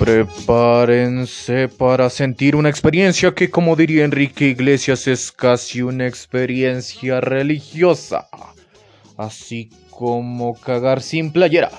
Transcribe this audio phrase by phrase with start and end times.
[0.00, 8.26] Prepárense para sentir una experiencia que, como diría Enrique Iglesias, es casi una experiencia religiosa.
[9.18, 11.70] Así como cagar sin playera.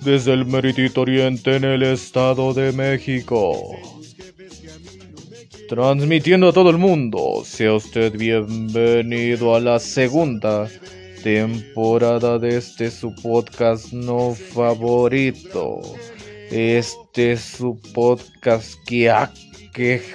[0.00, 3.54] Desde el Meritito Oriente en el Estado de México.
[5.68, 10.68] Transmitiendo a todo el mundo, sea usted bienvenido a la segunda
[11.22, 15.80] temporada de este su podcast no favorito.
[16.50, 19.32] Este es su podcast que ah,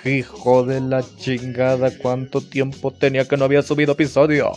[0.06, 4.52] hijo de la chingada, cuánto tiempo tenía que no había subido episodio.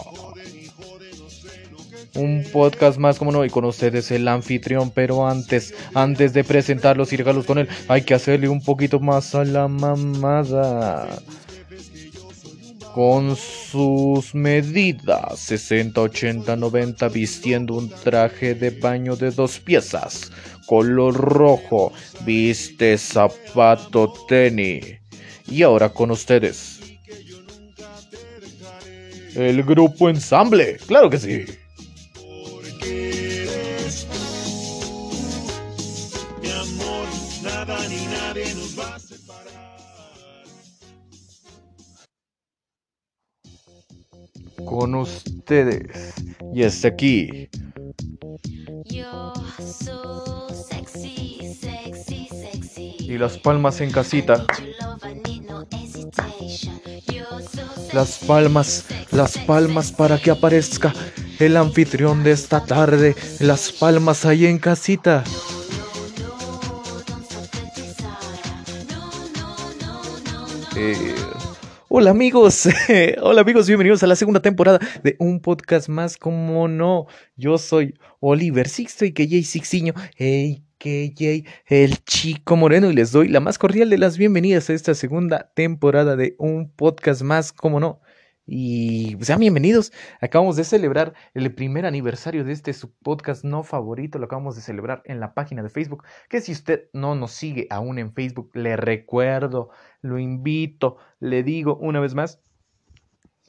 [2.14, 7.12] Un podcast más como no, y con ustedes el anfitrión, pero antes, antes de presentarlos
[7.12, 11.08] y regalos con él, hay que hacerle un poquito más a la mamada
[12.94, 20.30] con sus medidas 60, 80, 90 vistiendo un traje de baño de dos piezas
[20.66, 21.92] color rojo,
[22.24, 24.98] viste zapato tenis.
[25.46, 26.80] Y ahora con ustedes.
[29.34, 31.44] El grupo ensamble, claro que sí.
[44.64, 46.14] Con ustedes.
[46.54, 47.48] Y hasta aquí.
[53.14, 54.44] Y las palmas en casita.
[57.92, 60.92] Las palmas, las palmas para que aparezca
[61.38, 63.14] el anfitrión de esta tarde.
[63.38, 65.22] Las palmas ahí en casita.
[70.76, 71.14] Eh,
[71.88, 72.68] hola amigos,
[73.22, 77.06] hola amigos, bienvenidos a la segunda temporada de un podcast más como no.
[77.36, 83.10] Yo soy Oliver Sixto y que Jay Sixiño, hey KJ, el chico moreno, y les
[83.10, 87.54] doy la más cordial de las bienvenidas a esta segunda temporada de un podcast más,
[87.54, 88.02] como no.
[88.46, 89.94] Y sean bienvenidos.
[90.20, 94.18] Acabamos de celebrar el primer aniversario de este su podcast no favorito.
[94.18, 96.04] Lo acabamos de celebrar en la página de Facebook.
[96.28, 99.70] Que si usted no nos sigue aún en Facebook, le recuerdo,
[100.02, 102.42] lo invito, le digo una vez más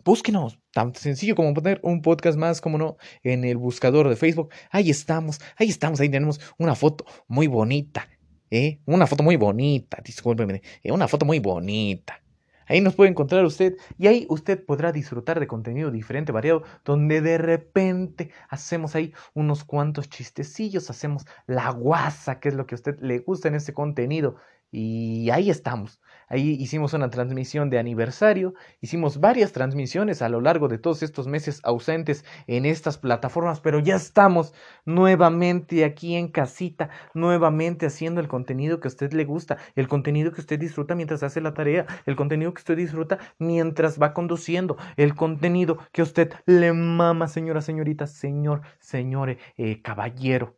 [0.06, 4.50] búsquenos, tan sencillo como poner un podcast más, como no, en el buscador de Facebook.
[4.70, 8.08] Ahí estamos, ahí estamos, ahí tenemos una foto muy bonita,
[8.52, 8.80] ¿eh?
[8.86, 10.92] Una foto muy bonita, discúlpeme, ¿eh?
[10.92, 12.22] una foto muy bonita.
[12.68, 17.22] Ahí nos puede encontrar usted y ahí usted podrá disfrutar de contenido diferente, variado, donde
[17.22, 22.78] de repente hacemos ahí unos cuantos chistecillos, hacemos la guasa, que es lo que a
[22.78, 24.38] usted le gusta en este contenido.
[24.78, 26.02] Y ahí estamos.
[26.28, 31.28] Ahí hicimos una transmisión de aniversario, hicimos varias transmisiones a lo largo de todos estos
[31.28, 34.54] meses ausentes en estas plataformas, pero ya estamos
[34.84, 40.34] nuevamente aquí en casita, nuevamente haciendo el contenido que a usted le gusta, el contenido
[40.34, 44.76] que usted disfruta mientras hace la tarea, el contenido que usted disfruta mientras va conduciendo,
[44.98, 50.58] el contenido que a usted le mama, señora, señorita, señor, señore, eh, caballero.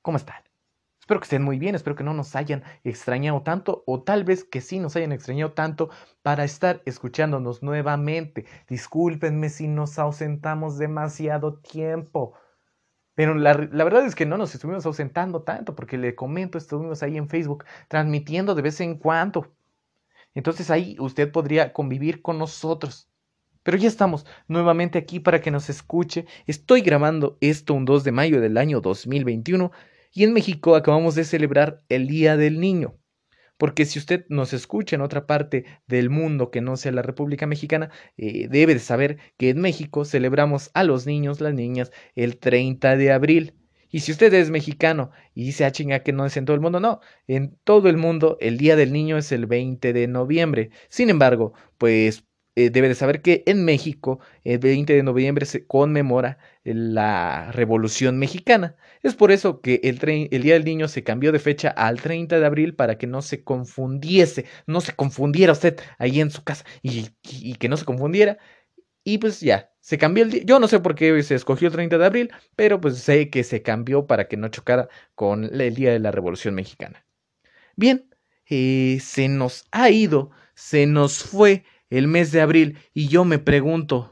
[0.00, 0.51] ¿Cómo están?
[1.02, 4.44] Espero que estén muy bien, espero que no nos hayan extrañado tanto o tal vez
[4.44, 5.90] que sí nos hayan extrañado tanto
[6.22, 8.46] para estar escuchándonos nuevamente.
[8.68, 12.34] Discúlpenme si nos ausentamos demasiado tiempo.
[13.16, 17.16] Pero la, verdad es que no nos estuvimos ausentando tanto porque le comento, estuvimos ahí
[17.16, 19.52] en Facebook transmitiendo de vez en cuando.
[20.34, 23.10] Entonces ahí usted podría convivir con nosotros.
[23.64, 26.26] Pero ya estamos nuevamente aquí para que nos escuche.
[26.46, 29.72] Estoy grabando esto un 2 de mayo del año 2021
[30.12, 32.98] y en México acabamos de celebrar el Día del Niño.
[33.56, 37.46] Porque si usted nos escucha en otra parte del mundo que no sea la República
[37.46, 42.38] Mexicana, eh, debe de saber que en México celebramos a los niños, las niñas, el
[42.38, 43.54] 30 de abril.
[43.88, 46.62] Y si usted es mexicano y dice, ah, chinga, que no es en todo el
[46.62, 47.00] mundo, no.
[47.26, 50.70] En todo el mundo el Día del Niño es el 20 de noviembre.
[50.88, 52.24] Sin embargo, pues
[52.54, 58.18] eh, debe de saber que en México el 20 de noviembre se conmemora la Revolución
[58.18, 58.76] Mexicana.
[59.02, 59.98] Es por eso que el,
[60.42, 63.42] Día del Niño se cambió de fecha al 30 de abril para que no se
[63.42, 68.38] confundiese, no se confundiera usted ahí en su casa y, y que no se confundiera.
[69.04, 70.42] Y pues ya, se cambió el día.
[70.44, 73.44] Yo no sé por qué se escogió el 30 de abril, pero pues sé que
[73.44, 77.04] se cambió para que no chocara con el Día de la Revolución Mexicana.
[77.76, 78.08] Bien,
[78.48, 83.38] eh, se nos ha ido, se nos fue el mes de abril y yo me
[83.38, 84.10] pregunto,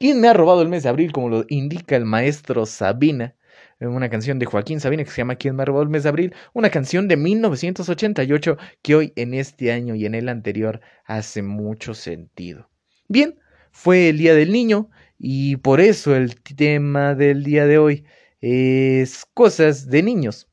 [0.00, 1.12] ¿Quién me ha robado el mes de abril?
[1.12, 3.36] Como lo indica el maestro Sabina,
[3.78, 6.02] en una canción de Joaquín Sabina que se llama ¿Quién me ha robado el mes
[6.02, 6.34] de abril?
[6.52, 11.94] Una canción de 1988 que hoy en este año y en el anterior hace mucho
[11.94, 12.68] sentido.
[13.06, 13.38] Bien,
[13.70, 18.04] fue el Día del Niño Y por eso el tema del día de hoy
[18.40, 20.48] es cosas de niños.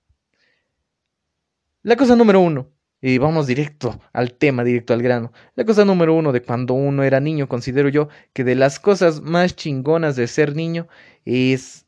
[1.84, 2.69] La cosa número uno,
[3.01, 5.31] y vamos directo al tema, directo al grano.
[5.56, 9.22] La cosa número uno de cuando uno era niño, considero yo que de las cosas
[9.22, 10.88] más chingonas de ser niño
[11.25, 11.86] es.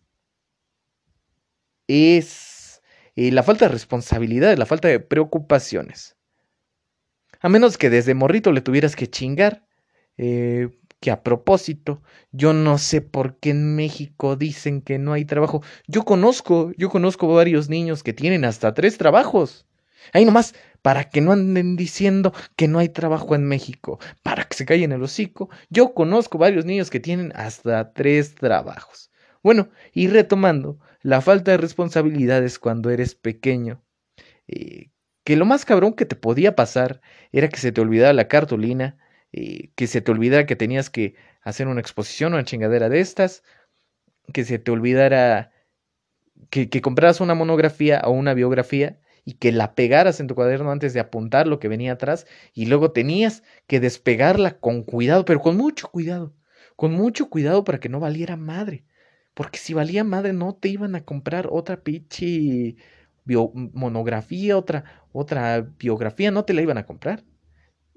[1.87, 2.81] es.
[3.15, 6.15] Eh, la falta de responsabilidad, la falta de preocupaciones.
[7.41, 9.65] A menos que desde morrito le tuvieras que chingar.
[10.17, 10.69] Eh,
[10.99, 12.01] que a propósito,
[12.31, 15.63] yo no sé por qué en México dicen que no hay trabajo.
[15.87, 19.65] Yo conozco, yo conozco varios niños que tienen hasta tres trabajos.
[20.13, 24.55] Ahí nomás, para que no anden diciendo que no hay trabajo en México, para que
[24.55, 25.49] se callen el hocico.
[25.69, 29.11] Yo conozco varios niños que tienen hasta tres trabajos.
[29.43, 33.81] Bueno, y retomando, la falta de responsabilidades cuando eres pequeño.
[34.47, 34.89] Eh,
[35.23, 38.97] que lo más cabrón que te podía pasar era que se te olvidaba la cartulina,
[39.31, 43.43] que se te olvidara que tenías que hacer una exposición o una chingadera de estas,
[44.33, 45.51] que se te olvidara
[46.49, 50.71] que, que compraras una monografía o una biografía y que la pegaras en tu cuaderno
[50.71, 55.41] antes de apuntar lo que venía atrás y luego tenías que despegarla con cuidado, pero
[55.41, 56.33] con mucho cuidado,
[56.75, 58.85] con mucho cuidado para que no valiera madre,
[59.33, 62.75] porque si valía madre no te iban a comprar otra pinche
[63.25, 67.23] monografía, otra, otra biografía, no te la iban a comprar.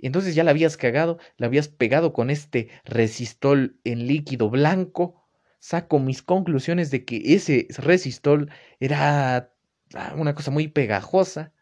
[0.07, 5.23] Entonces ya la habías cagado, la habías pegado con este resistol en líquido blanco.
[5.61, 8.51] Saco mis conclusiones de que ese resistol
[8.81, 9.53] era
[9.95, 11.53] ah, una cosa muy pegajosa.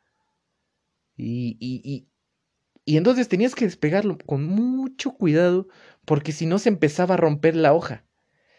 [1.16, 2.08] Y, y, y,
[2.84, 5.68] y entonces tenías que despegarlo con mucho cuidado
[6.04, 8.04] porque si no se empezaba a romper la hoja.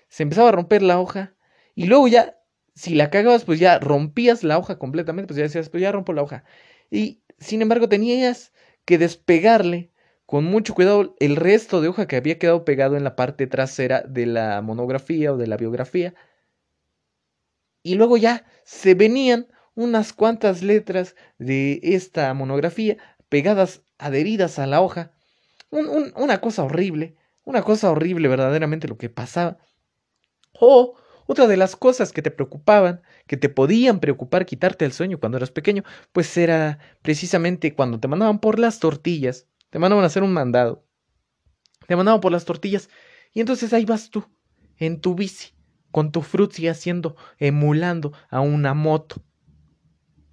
[0.09, 1.35] Se empezaba a romper la hoja
[1.75, 2.37] y luego ya,
[2.75, 6.13] si la cagabas, pues ya rompías la hoja completamente, pues ya decías, pues ya rompo
[6.13, 6.43] la hoja.
[6.91, 8.50] Y sin embargo tenías
[8.85, 9.91] que despegarle
[10.25, 14.01] con mucho cuidado el resto de hoja que había quedado pegado en la parte trasera
[14.01, 16.13] de la monografía o de la biografía.
[17.83, 22.97] Y luego ya se venían unas cuantas letras de esta monografía
[23.29, 25.11] pegadas, adheridas a la hoja.
[25.69, 29.57] una cosa horrible, una cosa horrible verdaderamente lo que pasaba.
[30.53, 30.95] O
[31.31, 35.37] otra de las cosas que te preocupaban, que te podían preocupar quitarte el sueño cuando
[35.37, 40.23] eras pequeño, pues era precisamente cuando te mandaban por las tortillas, te mandaban a hacer
[40.23, 40.85] un mandado,
[41.87, 42.89] te mandaban por las tortillas,
[43.33, 44.25] y entonces ahí vas tú,
[44.75, 45.53] en tu bici,
[45.89, 49.23] con tu frutzi haciendo, emulando a una moto.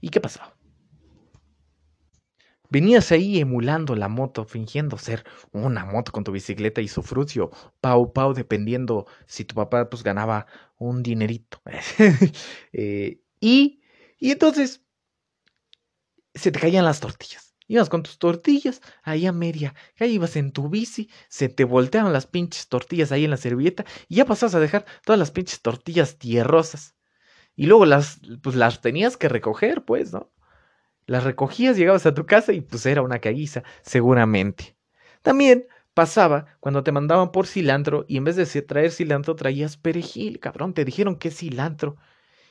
[0.00, 0.57] ¿Y qué pasaba?
[2.70, 7.50] Venías ahí emulando la moto, fingiendo ser una moto con tu bicicleta y su frucio,
[7.80, 10.46] pau pau, dependiendo si tu papá pues ganaba
[10.78, 11.60] un dinerito.
[12.72, 13.80] Eh, y,
[14.18, 14.82] y entonces
[16.34, 17.54] se te caían las tortillas.
[17.66, 22.14] Ibas con tus tortillas ahí a media, ahí ibas en tu bici, se te volteaban
[22.14, 25.60] las pinches tortillas ahí en la servilleta y ya pasabas a dejar todas las pinches
[25.60, 26.94] tortillas tierrosas.
[27.56, 30.30] Y luego las, pues las tenías que recoger, pues, ¿no?
[31.08, 34.76] Las recogías, llegabas a tu casa y pues era una caguiza, seguramente.
[35.22, 40.38] También pasaba cuando te mandaban por cilantro y en vez de traer cilantro traías perejil,
[40.38, 41.96] cabrón, te dijeron que es cilantro.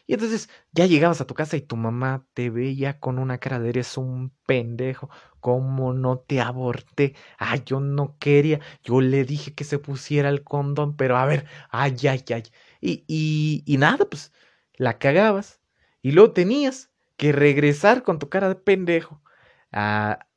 [0.07, 3.59] Y entonces ya llegabas a tu casa y tu mamá te veía con una cara
[3.59, 5.09] de eres un pendejo,
[5.41, 7.15] ¿cómo no te aborté?
[7.37, 11.45] Ay, yo no quería, yo le dije que se pusiera el condón, pero a ver,
[11.71, 12.43] ay, ay, ay.
[12.81, 14.33] Y, y, y nada, pues
[14.75, 15.61] la cagabas
[16.01, 19.21] y luego tenías que regresar con tu cara de pendejo
[19.71, 20.27] a,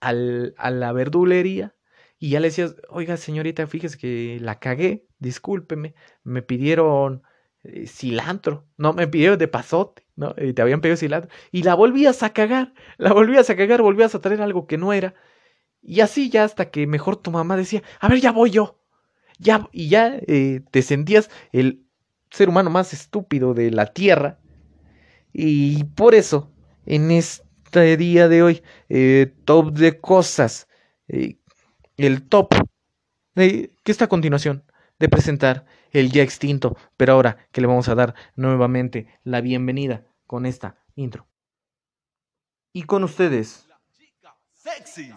[0.00, 1.74] a la verdulería
[2.22, 7.24] y ya le decías, oiga señorita, fíjese que la cagué, discúlpeme, me pidieron
[7.64, 10.32] eh, cilantro, no, me pidieron de pasote, ¿no?
[10.38, 11.28] Y te habían pedido cilantro.
[11.50, 14.92] Y la volvías a cagar, la volvías a cagar, volvías a traer algo que no
[14.92, 15.14] era.
[15.82, 18.78] Y así ya hasta que mejor tu mamá decía, a ver, ya voy yo.
[19.40, 21.84] Ya, y ya eh, te sentías el
[22.30, 24.38] ser humano más estúpido de la tierra
[25.32, 26.50] y por eso,
[26.86, 30.68] en este día de hoy, eh, top de cosas,
[31.08, 31.38] eh,
[31.96, 32.54] el top
[33.34, 34.64] que está a continuación
[34.98, 40.06] de presentar el ya extinto, pero ahora que le vamos a dar nuevamente la bienvenida
[40.26, 41.26] con esta intro.
[42.72, 43.68] Y con ustedes.
[44.52, 45.12] Sexy.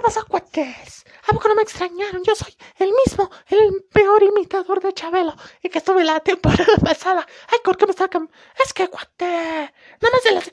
[0.00, 1.04] ¿Qué pasó, cuates?
[1.28, 2.22] ¿A poco no me extrañaron?
[2.24, 7.26] Yo soy el mismo, el peor imitador de Chabelo y que estuve la temporada pasada.
[7.48, 8.30] Ay, ¿por qué me sacan?
[8.64, 10.50] Es que, cuate, nada más de las...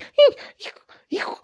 [0.60, 1.42] Hijo, hijo.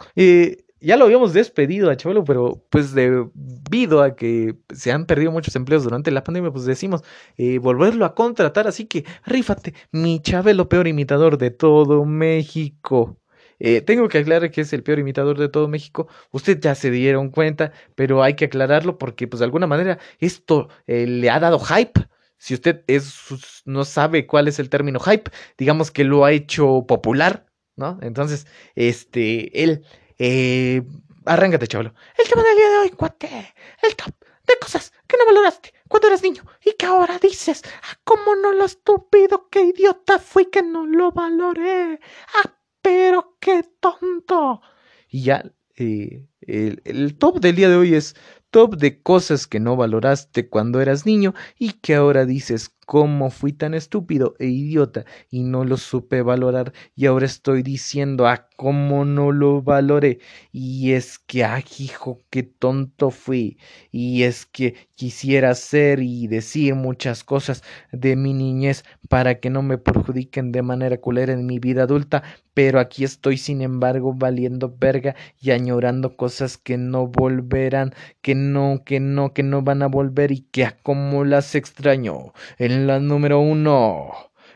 [0.81, 5.55] Ya lo habíamos despedido a Chabelo, pero pues debido a que se han perdido muchos
[5.55, 7.03] empleos durante la pandemia, pues decimos
[7.37, 8.67] eh, volverlo a contratar.
[8.67, 13.17] Así que rífate, mi Chabelo, peor imitador de todo México.
[13.65, 16.09] Eh, tengo que aclarar que es el peor imitador de todo México.
[16.31, 20.67] Usted ya se dieron cuenta, pero hay que aclararlo porque, pues, de alguna manera, esto
[20.85, 22.01] eh, le ha dado hype.
[22.37, 26.85] Si usted es, no sabe cuál es el término hype, digamos que lo ha hecho
[26.85, 27.45] popular,
[27.77, 27.99] ¿no?
[28.01, 29.85] Entonces, este, él,
[30.19, 30.81] eh,
[31.25, 31.93] arráncate, chavalo.
[32.17, 34.13] El tema del día de hoy, cuate, el top
[34.45, 38.51] de cosas que no valoraste cuando eras niño y que ahora dices, ah, cómo no
[38.51, 42.01] lo estúpido, qué idiota fui que no lo valoré.
[42.35, 44.61] Ah, pero qué tonto.
[45.09, 45.43] Y ya,
[45.77, 48.15] eh, el, el top del día de hoy es
[48.51, 53.53] top de cosas que no valoraste cuando eras niño y que ahora dices cómo fui
[53.53, 58.49] tan estúpido e idiota y no lo supe valorar y ahora estoy diciendo a ah,
[58.55, 60.19] cómo no lo valoré
[60.51, 63.57] y es que ah hijo qué tonto fui.
[63.91, 69.61] Y es que quisiera hacer y decir muchas cosas de mi niñez para que no
[69.61, 72.23] me perjudiquen de manera culera en mi vida adulta
[72.53, 78.83] pero aquí estoy sin embargo valiendo verga y añorando cosas que no volverán que no
[78.85, 82.33] que no que no van a volver y que ah, cómo las extraño
[82.73, 84.11] en la número uno.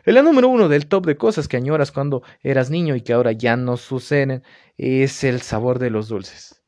[0.06, 3.14] En la número uno del top de cosas que añoras cuando eras niño y que
[3.14, 4.44] ahora ya no suceden
[4.78, 6.64] es el sabor de los dulces.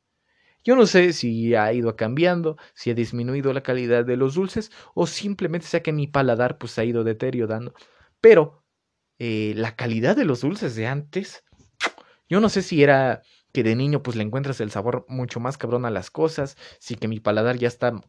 [0.63, 4.71] Yo no sé si ha ido cambiando, si ha disminuido la calidad de los dulces
[4.93, 7.73] o simplemente sea que mi paladar pues ha ido deteriorando.
[8.21, 8.63] Pero
[9.19, 11.43] eh, la calidad de los dulces de antes,
[12.27, 13.21] yo no sé si era
[13.53, 16.95] que de niño pues le encuentras el sabor mucho más cabrón a las cosas, si
[16.95, 18.01] que mi paladar ya está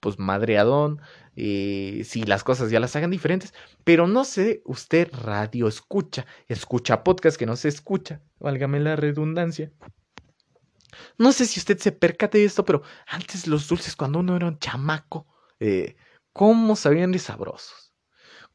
[0.00, 1.00] pues madreadón,
[1.36, 7.04] eh, si las cosas ya las hagan diferentes, pero no sé, usted radio escucha, escucha
[7.04, 9.70] podcast que no se escucha, válgame la redundancia.
[11.18, 14.46] No sé si usted se percate de esto, pero antes los dulces cuando uno era
[14.46, 15.26] un chamaco,
[15.60, 15.96] eh,
[16.32, 17.91] ¿cómo sabían de sabrosos?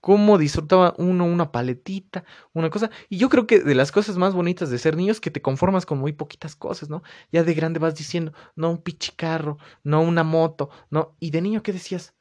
[0.01, 2.23] Cómo disfrutaba uno una paletita,
[2.53, 2.89] una cosa.
[3.09, 5.41] Y yo creo que de las cosas más bonitas de ser niño es que te
[5.41, 7.03] conformas con muy poquitas cosas, ¿no?
[7.31, 11.15] Ya de grande vas diciendo, no un pichicarro, no una moto, no.
[11.19, 12.15] Y de niño, ¿qué decías?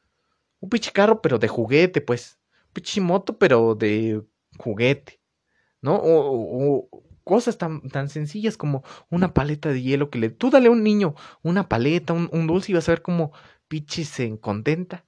[0.60, 2.38] Un pichicarro, pero de juguete, pues.
[2.72, 4.22] Pichimoto, pero de
[4.58, 5.20] juguete,
[5.80, 5.98] ¿no?
[6.02, 6.88] O,
[7.24, 10.30] cosas tan, tan sencillas como una paleta de hielo que le.
[10.30, 13.32] Tú dale a un niño una paleta, un, un dulce y vas a ver cómo
[13.68, 15.04] pichi se contenta.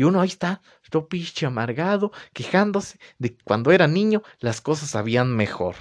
[0.00, 4.88] Y uno ahí está, todo pinche amargado, quejándose de que cuando era niño las cosas
[4.88, 5.76] sabían mejor.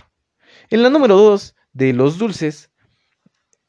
[0.69, 2.69] En la número dos de los dulces,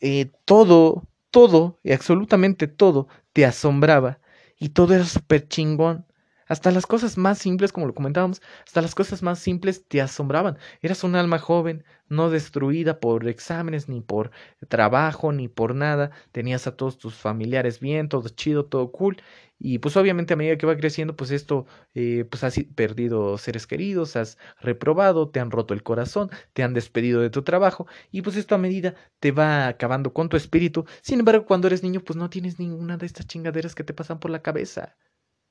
[0.00, 4.18] eh, todo, todo, y absolutamente todo, te asombraba.
[4.58, 6.04] Y todo era súper chingón.
[6.50, 10.58] Hasta las cosas más simples, como lo comentábamos, hasta las cosas más simples te asombraban.
[10.82, 14.32] Eras un alma joven, no destruida por exámenes, ni por
[14.68, 16.10] trabajo, ni por nada.
[16.32, 19.22] Tenías a todos tus familiares bien, todo chido, todo cool.
[19.60, 23.66] Y pues obviamente a medida que va creciendo, pues esto, eh, pues has perdido seres
[23.68, 27.86] queridos, has reprobado, te han roto el corazón, te han despedido de tu trabajo.
[28.10, 30.84] Y pues esto a medida te va acabando con tu espíritu.
[31.02, 34.18] Sin embargo, cuando eres niño, pues no tienes ninguna de estas chingaderas que te pasan
[34.20, 34.96] por la cabeza.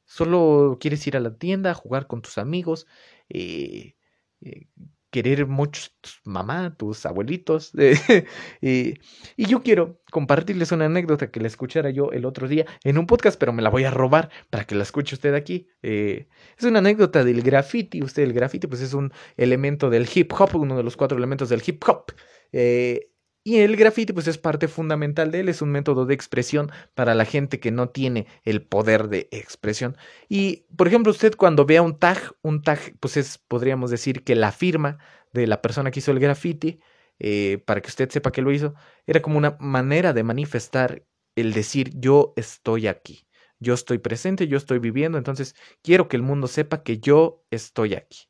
[0.10, 2.88] Solo quieres ir a la tienda, jugar con tus amigos,
[3.30, 3.96] eh,
[4.42, 4.68] eh,
[5.12, 7.72] querer mucho tus mamá, tus abuelitos.
[8.62, 8.96] y
[9.38, 13.40] yo quiero compartirles una anécdota que la escuchara yo el otro día en un podcast,
[13.40, 15.68] pero me la voy a robar para que la escuche usted aquí.
[15.84, 18.02] Eh, es una anécdota del graffiti.
[18.02, 21.50] Usted, el graffiti, pues es un elemento del hip hop, uno de los cuatro elementos
[21.50, 22.14] del hip hop.
[22.52, 23.12] Eh,
[23.50, 27.16] y el graffiti pues es parte fundamental de él, es un método de expresión para
[27.16, 29.98] la gente que no tiene el poder de expresión.
[30.28, 34.36] Y por ejemplo, usted cuando vea un tag, un tag pues es, podríamos decir que
[34.36, 35.00] la firma
[35.34, 36.80] de la persona que hizo el graffiti,
[37.18, 38.76] eh, para que usted sepa que lo hizo,
[39.08, 41.04] era como una manera de manifestar
[41.36, 43.26] el decir yo estoy aquí,
[43.58, 47.96] yo estoy presente, yo estoy viviendo, entonces quiero que el mundo sepa que yo estoy
[47.96, 48.30] aquí.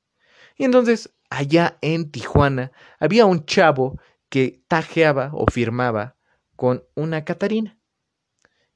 [0.55, 3.99] Y entonces allá en Tijuana había un chavo
[4.29, 6.15] que tajeaba o firmaba
[6.55, 7.79] con una Catarina.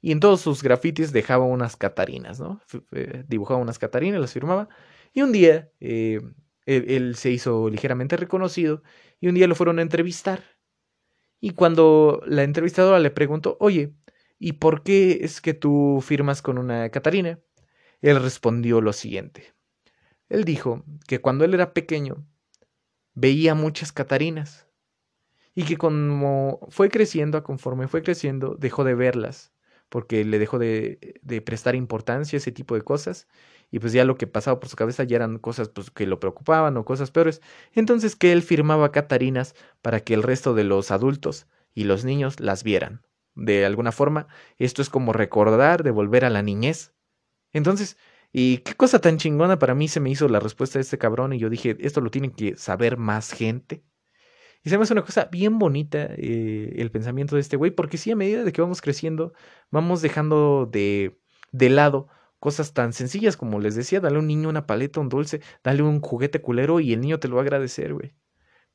[0.00, 2.60] Y en todos sus grafitis dejaba unas Catarinas, ¿no?
[2.92, 4.68] Eh, dibujaba unas Catarinas, las firmaba.
[5.14, 6.20] Y un día eh,
[6.66, 8.82] él, se hizo ligeramente reconocido
[9.20, 10.42] y un día lo fueron a entrevistar.
[11.40, 13.94] Y cuando la entrevistadora le preguntó, oye,
[14.38, 17.38] ¿y por qué es que tú firmas con una Catarina?
[18.00, 19.54] Él respondió lo siguiente.
[20.28, 22.26] Él dijo que cuando él era pequeño
[23.14, 24.68] veía muchas Catarinas
[25.54, 29.52] y que como fue creciendo, conforme fue creciendo, dejó de verlas,
[29.88, 33.28] porque le dejó de, prestar importancia a ese tipo de cosas,
[33.70, 36.20] y pues ya lo que pasaba por su cabeza ya eran cosas pues, que lo
[36.20, 37.40] preocupaban o cosas peores.
[37.72, 42.40] Entonces que él firmaba Catarinas para que el resto de los adultos y los niños
[42.40, 43.02] las vieran.
[43.34, 46.92] De alguna forma, esto es como recordar de volver a la niñez.
[47.52, 47.96] Entonces,
[48.32, 51.32] y qué cosa tan chingona para mí se me hizo la respuesta de este cabrón
[51.32, 53.84] y yo dije, esto lo tiene que saber más gente.
[54.64, 57.98] Y se me hace una cosa bien bonita eh, el pensamiento de este güey, porque
[57.98, 59.34] sí, a medida de que vamos creciendo,
[59.70, 61.18] vamos dejando de,
[61.52, 62.08] de lado
[62.40, 65.82] cosas tan sencillas como les decía, dale a un niño una paleta, un dulce, dale
[65.82, 68.14] un juguete culero y el niño te lo va a agradecer, güey.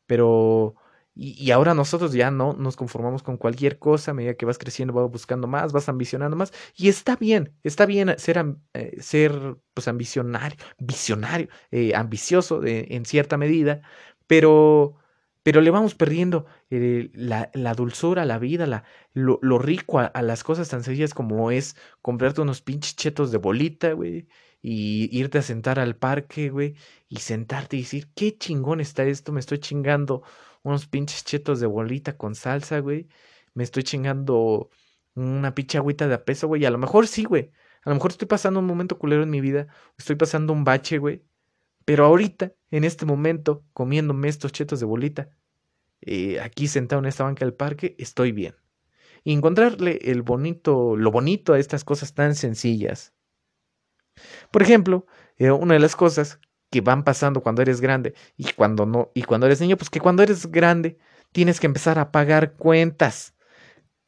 [0.07, 0.75] Pero
[1.21, 4.93] y, ahora nosotros ya no nos conformamos con cualquier cosa, a medida que vas creciendo
[4.93, 6.53] vas buscando más, vas ambicionando más.
[6.77, 13.37] Y está bien, está bien ser, eh, ser pues ambicionario, visionario, eh, ambicioso en cierta
[13.37, 13.81] medida,
[14.27, 14.95] pero,
[15.49, 20.69] pero le vamos perdiendo eh, la, dulzura la vida, la, lo, rico a, las cosas
[20.69, 24.27] tan sencillas como es comprarte unos pinches chetos de bolita, güey,
[24.61, 26.75] y irte a sentar al parque, güey,
[27.07, 30.21] y sentarte y decir, qué chingón está esto, me estoy chingando
[30.61, 33.07] unos pinches chetos de bolita con salsa, güey.
[33.55, 34.69] Me estoy chingando
[35.15, 36.63] una pinche agüita de a peso, güey.
[36.65, 37.51] A lo mejor sí, güey.
[37.85, 39.65] A lo mejor estoy pasando un momento culero en mi vida.
[39.97, 41.23] Estoy pasando un bache, güey.
[41.85, 45.31] Pero ahorita, en este momento, comiéndome estos chetos de bolita,
[46.01, 48.55] eh, aquí sentado en esta banca del parque, estoy bien.
[49.23, 53.13] Y encontrarle el bonito, lo bonito a estas cosas tan sencillas.
[54.51, 55.05] Por ejemplo,
[55.37, 56.39] eh, una de las cosas
[56.69, 59.99] que van pasando cuando eres grande y cuando no y cuando eres niño, pues que
[59.99, 60.97] cuando eres grande
[61.31, 63.35] tienes que empezar a pagar cuentas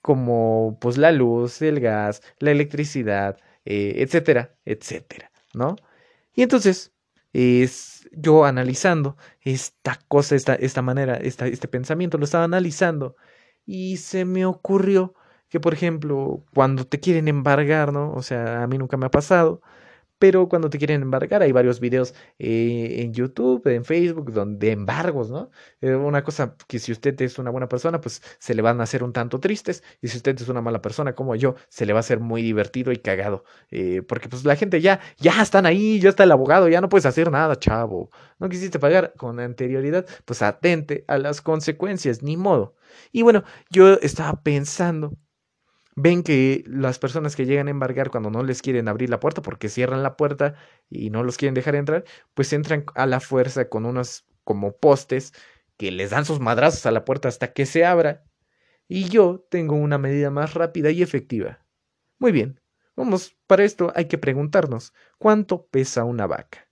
[0.02, 5.76] como pues la luz, el gas, la electricidad, eh, etcétera, etcétera, ¿no?
[6.34, 6.94] Y entonces
[7.34, 13.16] es yo analizando esta cosa, esta, esta manera, esta, este pensamiento, lo estaba analizando
[13.66, 15.14] y se me ocurrió
[15.50, 18.14] que, por ejemplo, cuando te quieren embargar, ¿no?
[18.14, 19.62] O sea, a mí nunca me ha pasado,
[20.22, 25.32] pero cuando te quieren embargar hay varios videos eh, en YouTube, en Facebook, donde embargos,
[25.32, 25.50] ¿no?
[25.82, 28.84] Eh, una cosa que si usted es una buena persona, pues se le van a
[28.84, 31.94] hacer un tanto tristes, y si usted es una mala persona como yo, se le
[31.94, 35.66] va a hacer muy divertido y cagado, eh, porque pues la gente ya, ya están
[35.66, 39.40] ahí, ya está el abogado, ya no puedes hacer nada, chavo, no quisiste pagar con
[39.40, 42.76] anterioridad, pues atente a las consecuencias, ni modo.
[43.12, 45.18] Y bueno, yo estaba pensando
[45.96, 49.42] ven que las personas que llegan a embargar cuando no les quieren abrir la puerta
[49.42, 50.56] porque cierran la puerta
[50.90, 55.34] y no los quieren dejar entrar, pues entran a la fuerza con unos como postes
[55.78, 58.24] que les dan sus madrazos a la puerta hasta que se abra.
[58.88, 61.66] Y yo tengo una medida más rápida y efectiva.
[62.20, 62.60] Muy bien,
[62.96, 66.70] vamos, para esto hay que preguntarnos, ¿cuánto pesa una vaca?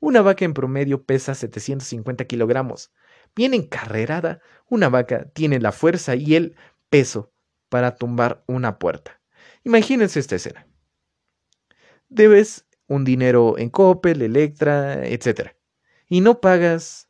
[0.00, 2.92] Una vaca en promedio pesa 750 kilogramos.
[3.34, 6.56] Bien encarrerada, una vaca tiene la fuerza y el
[6.90, 7.32] peso
[7.72, 9.18] para tumbar una puerta.
[9.64, 10.66] Imagínense esta escena.
[12.10, 15.56] Debes un dinero en Coppel, Electra, etc.
[16.06, 17.08] Y no pagas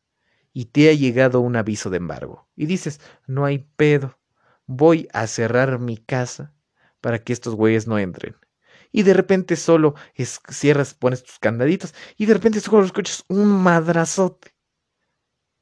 [0.53, 2.49] y te ha llegado un aviso de embargo.
[2.55, 4.21] Y dices, no hay pedo,
[4.67, 6.55] voy a cerrar mi casa
[7.01, 8.37] para que estos güeyes no entren.
[8.93, 9.97] Y de repente solo
[10.49, 14.55] cierras, pones tus candaditos y de repente solo escuchas un madrazote.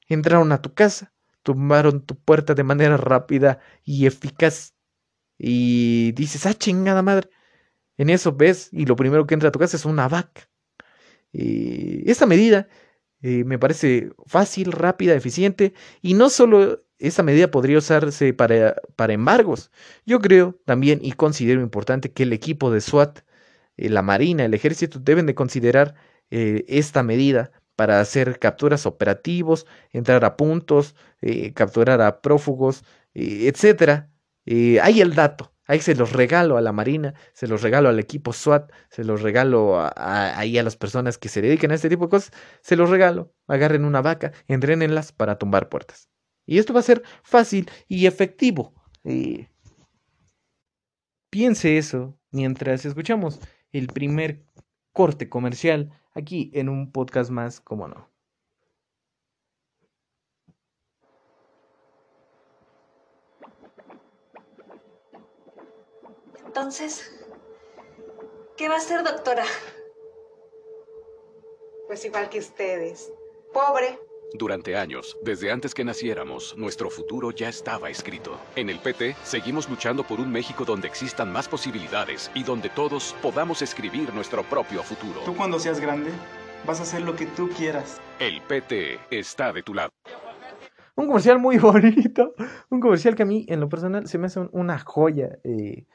[0.08, 4.74] Entraron a tu casa, tumbaron tu puerta de manera rápida y eficaz
[5.42, 7.31] y dices, ah, chingada madre.
[7.96, 10.50] En eso ves y lo primero que entra a tu casa es una vaca.
[11.33, 12.68] Y esta medida
[13.22, 19.14] eh, me parece fácil, rápida, eficiente y no solo esa medida podría usarse para, para
[19.14, 19.70] embargos.
[20.07, 23.20] Yo creo también y considero importante que el equipo de SWAT,
[23.76, 25.94] eh, la Marina, el Ejército deben de considerar
[26.31, 30.94] eh, esta medida para hacer capturas operativos, entrar a puntos,
[31.55, 34.10] capturar a prófugos, etcétera
[34.52, 38.00] eh, ahí el dato, ahí se los regalo a la Marina, se los regalo al
[38.00, 39.92] equipo SWAT, se los regalo a,
[40.36, 43.32] ahí a las personas que se dedican a este tipo de cosas, se los regalo,
[43.46, 46.08] agarren una vaca, entrenenlas para tumbar puertas.
[46.46, 48.74] Y esto va a ser fácil y efectivo.
[51.30, 53.38] Piense eso mientras escuchamos
[53.70, 54.44] el primer
[54.92, 58.10] corte comercial aquí en un podcast más, como no.
[66.50, 67.08] Entonces,
[68.56, 69.44] ¿qué va a ser, doctora?
[71.86, 73.12] Pues igual que ustedes.
[73.52, 74.00] Pobre.
[74.34, 78.36] Durante años, desde antes que naciéramos, nuestro futuro ya estaba escrito.
[78.56, 83.14] En el PT, seguimos luchando por un México donde existan más posibilidades y donde todos
[83.22, 85.20] podamos escribir nuestro propio futuro.
[85.24, 86.10] Tú cuando seas grande,
[86.66, 88.00] vas a hacer lo que tú quieras.
[88.18, 89.90] El PT está de tu lado.
[90.96, 92.34] Un comercial muy bonito,
[92.70, 95.38] un comercial que a mí, en lo personal, se me hace una joya.
[95.44, 95.86] Eh,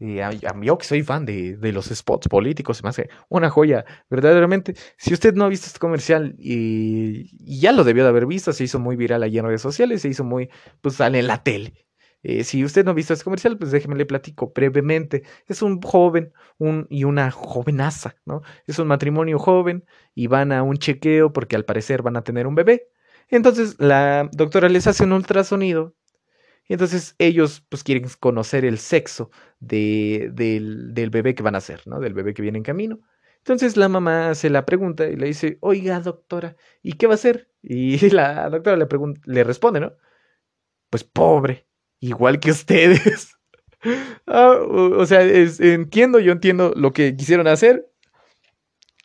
[0.00, 0.30] y a,
[0.62, 4.74] yo que soy fan de, de, los spots políticos, me hace una joya, verdaderamente.
[4.96, 8.64] Si usted no ha visto este comercial y, ya lo debió de haber visto, se
[8.64, 10.48] hizo muy viral allí en redes sociales, se hizo muy,
[10.80, 11.86] pues sale en la tele.
[12.22, 15.22] Eh, si usted no ha visto este comercial, pues déjeme le platico brevemente.
[15.46, 18.42] Es un joven un, y una jovenaza, ¿no?
[18.66, 19.84] Es un matrimonio joven
[20.14, 22.88] y van a un chequeo porque al parecer van a tener un bebé.
[23.28, 25.94] Entonces la doctora les hace un ultrasonido
[26.70, 31.82] y entonces ellos pues quieren conocer el sexo de, del, bebé que van a hacer,
[31.84, 31.98] ¿no?
[31.98, 33.00] Del bebé que viene en camino.
[33.38, 37.16] Entonces la mamá se la pregunta y le dice, oiga doctora, ¿y qué va a
[37.16, 37.50] hacer?
[37.60, 38.86] Y la doctora le,
[39.24, 39.94] le responde, ¿no?
[40.90, 41.66] Pues pobre,
[41.98, 43.36] igual que ustedes.
[44.28, 47.90] ah, o, sea, entiendo, yo entiendo lo que quisieron hacer.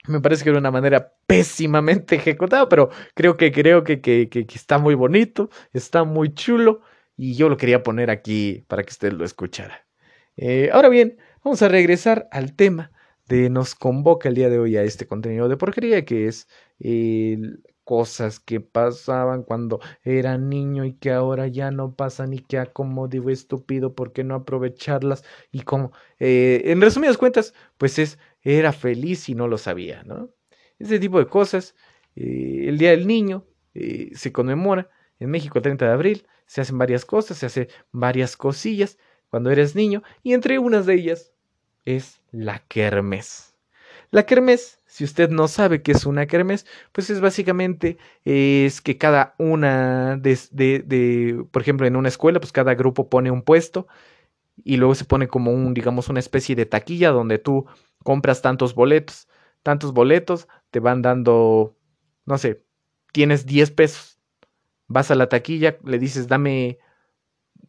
[0.07, 4.45] Me parece que era una manera pésimamente ejecutada, pero creo que creo que, que, que
[4.53, 6.83] está muy bonito, está muy chulo
[7.17, 9.85] y yo lo quería poner aquí para que usted lo escuchara.
[10.37, 12.91] Eh, ahora bien, vamos a regresar al tema
[13.27, 16.47] de nos convoca el día de hoy a este contenido de porquería que es
[16.79, 17.37] eh,
[17.83, 22.63] cosas que pasaban cuando era niño y que ahora ya no pasan y que
[23.09, 28.73] digo estúpido por qué no aprovecharlas y como eh, en resumidas cuentas pues es era
[28.73, 30.29] feliz y no lo sabía no
[30.77, 31.75] ese tipo de cosas
[32.15, 37.05] el día del niño se conmemora en México el 30 de abril se hacen varias
[37.05, 38.97] cosas, se hacen varias cosillas
[39.29, 41.33] cuando eres niño y entre unas de ellas
[41.85, 43.55] es la kermes.
[44.11, 48.97] La kermes, si usted no sabe qué es una kermes, pues es básicamente es que
[48.97, 53.41] cada una de, de, de, por ejemplo, en una escuela, pues cada grupo pone un
[53.41, 53.87] puesto
[54.63, 57.65] y luego se pone como un, digamos, una especie de taquilla donde tú
[58.03, 59.27] compras tantos boletos,
[59.63, 61.75] tantos boletos, te van dando,
[62.25, 62.63] no sé,
[63.11, 64.14] tienes 10 pesos
[64.87, 66.79] vas a la taquilla, le dices, dame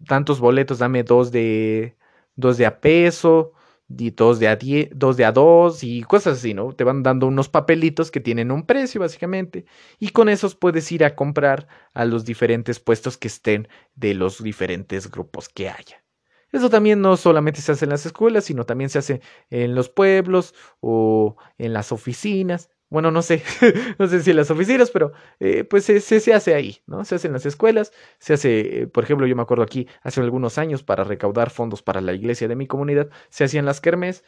[0.07, 1.96] tantos boletos, dame dos de,
[2.37, 3.52] dos de a peso,
[3.88, 4.59] y dos de a
[4.94, 6.72] dos de a dos y cosas así, ¿no?
[6.72, 9.64] Te van dando unos papelitos que tienen un precio, básicamente,
[9.98, 14.42] y con esos puedes ir a comprar a los diferentes puestos que estén de los
[14.42, 16.02] diferentes grupos que haya.
[16.52, 19.88] Eso también no solamente se hace en las escuelas, sino también se hace en los
[19.88, 22.70] pueblos o en las oficinas.
[22.88, 23.42] Bueno, no sé,
[23.99, 27.05] no sé si en las oficinas, pero eh, pues se, se, hace ahí, ¿no?
[27.05, 30.20] Se hace en las escuelas, se hace, eh, por ejemplo, yo me acuerdo aquí hace
[30.20, 34.22] algunos años para recaudar fondos para la iglesia de mi comunidad, se hacían las kermes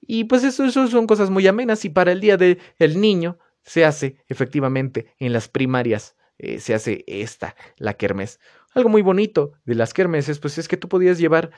[0.00, 3.38] y pues eso, eso son cosas muy amenas y para el Día del el Niño
[3.62, 8.40] se hace efectivamente en las primarias, eh, se hace esta, la kermes.
[8.74, 11.50] Algo muy bonito de las kermeses, pues es que tú podías llevar,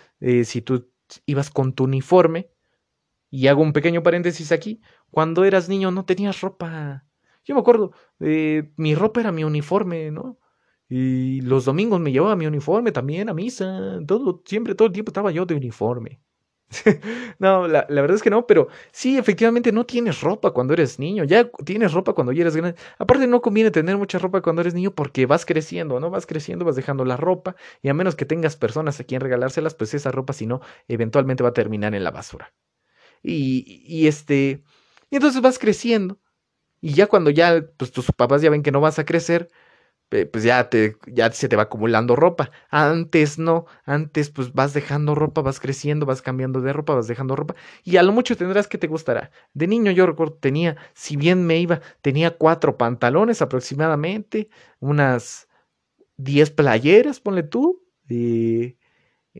[0.44, 0.90] si tú
[1.26, 2.50] ibas con tu uniforme,
[3.30, 4.80] y hago un pequeño paréntesis aquí.
[5.10, 7.06] Cuando eras niño no tenías ropa.
[7.44, 10.38] Yo me acuerdo, eh, mi ropa era mi uniforme, ¿no?
[10.88, 14.00] Y los domingos me llevaba mi uniforme también a misa.
[14.06, 16.20] Todo, siempre, todo el tiempo estaba yo de uniforme.
[17.38, 20.98] no, la, la, verdad es que no, pero sí, efectivamente no tienes ropa cuando eres
[20.98, 22.78] niño, ya tienes ropa cuando ya eres grande.
[22.98, 26.10] Aparte no conviene tener mucha ropa cuando eres niño porque vas creciendo, ¿no?
[26.10, 29.74] Vas creciendo, vas dejando la ropa y a menos que tengas personas a quien regalárselas,
[29.74, 32.52] pues esa ropa si no, eventualmente va a terminar en la basura.
[33.24, 34.62] Y, y este,
[35.10, 36.18] y entonces vas creciendo.
[36.80, 39.50] Y ya cuando ya, pues tus papás ya ven que no vas a crecer,
[40.08, 42.50] pues ya, te, ya se te va acumulando ropa.
[42.70, 47.34] Antes no, antes pues vas dejando ropa, vas creciendo, vas cambiando de ropa, vas dejando
[47.37, 47.56] ropa.
[47.82, 49.30] Y a lo mucho tendrás que te gustará.
[49.54, 55.48] De niño yo recuerdo, tenía, si bien me iba, tenía cuatro pantalones aproximadamente, unas
[56.16, 58.76] diez playeras, ponle tú, y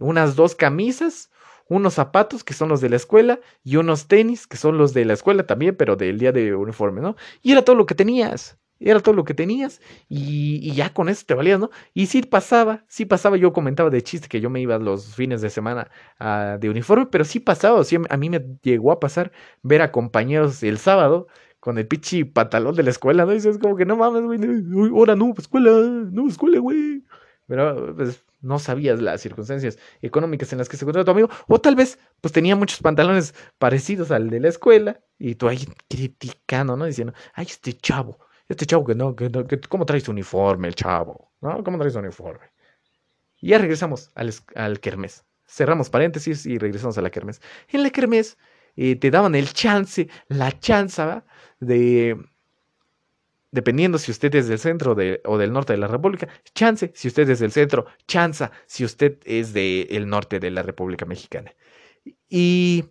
[0.01, 1.31] unas dos camisas,
[1.69, 5.05] unos zapatos que son los de la escuela y unos tenis que son los de
[5.05, 7.17] la escuela también, pero del día de uniforme, ¿no?
[7.43, 8.59] Y era todo lo que tenías.
[8.81, 11.71] Era todo lo que tenías y, ya con eso te valías, ¿no?
[11.95, 15.41] Y sí pasaba, sí pasaba, yo comentaba de chiste que yo me iba los fines
[15.41, 19.33] de semana uh, de uniforme, pero sí pasaba, sí, a mí me llegó a pasar
[19.63, 21.29] ver a compañeros el sábado
[21.61, 23.33] con el pichi pantalón de la escuela, ¿no?
[23.33, 24.41] Y es como que no mames, güey,
[24.93, 27.05] ahora no, escuela, no, escuela, güey.
[27.47, 31.61] Pero pues no sabías las circunstancias económicas en las que se encontraba tu amigo, o
[31.61, 36.77] tal vez pues tenía muchos pantalones parecidos al de la escuela y tú ahí criticando,
[36.77, 36.85] ¿no?
[36.85, 40.69] Diciendo, ay, este chavo, este chavo que no, que no, que, ¿cómo traes tu uniforme,
[40.69, 41.33] el chavo?
[41.41, 41.63] ¿No?
[41.65, 42.51] ¿Cómo traes tu uniforme?
[43.41, 45.25] Y ya regresamos al, al kermés.
[45.47, 47.41] Cerramos paréntesis y regresamos a la kermés.
[47.69, 48.39] En la kermés
[48.77, 51.03] eh, te daban el chance, la chance
[51.61, 52.17] de
[53.55, 57.31] dependiendo si usted es del centro o del norte de la República, chance si usted
[57.31, 61.55] es del centro, chanza si usted es del norte de la República Mexicana.
[62.29, 62.87] Y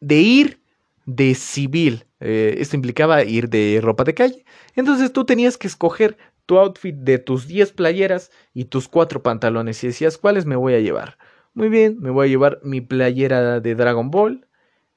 [0.00, 0.60] de ir
[1.06, 4.44] de civil, eh, esto implicaba ir de ropa de calle,
[4.76, 9.82] entonces tú tenías que escoger tu outfit de tus 10 playeras y tus 4 pantalones
[9.82, 11.16] y decías, ¿cuáles me voy a llevar?
[11.54, 14.46] Muy bien, me voy a llevar mi playera de Dragon Ball,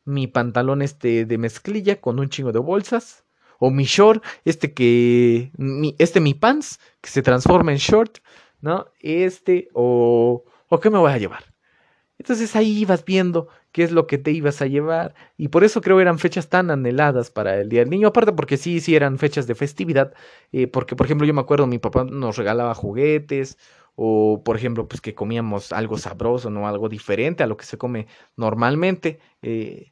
[0.04, 3.24] mi pantalón este de mezclilla con un chingo de bolsas,
[3.60, 8.20] o mi short, este que, mi, este mi pants, que se transforma en short,
[8.62, 8.88] ¿no?
[9.00, 11.44] Este, o, o qué me voy a llevar.
[12.20, 15.14] Entonces ahí ibas viendo qué es lo que te ibas a llevar.
[15.38, 18.08] Y por eso creo eran fechas tan anheladas para el Día del Niño.
[18.08, 20.14] Aparte porque sí, sí eran fechas de festividad.
[20.52, 23.58] eh, porque, por ejemplo, yo me acuerdo, mi papá nos regalaba juguetes.
[23.96, 26.68] O, por ejemplo, pues que comíamos algo sabroso, ¿no?
[26.68, 29.20] Algo diferente a lo que se come normalmente.
[29.42, 29.92] eh,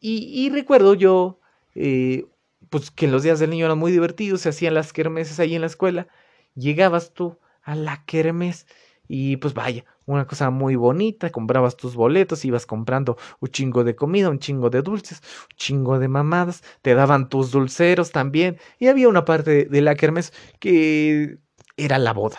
[0.00, 1.40] y, y recuerdo yo,
[1.74, 2.26] eh,
[2.70, 5.62] pues que los días del niño eran muy divertidos, se hacían las kermeses ahí en
[5.62, 6.08] la escuela.
[6.54, 8.66] Llegabas tú a la kermes
[9.08, 13.94] y pues vaya, una cosa muy bonita, comprabas tus boletos, ibas comprando un chingo de
[13.94, 18.88] comida, un chingo de dulces, un chingo de mamadas, te daban tus dulceros también, y
[18.88, 21.38] había una parte de la kermes que
[21.76, 22.38] era la boda.